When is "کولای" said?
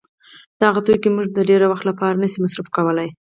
2.75-3.09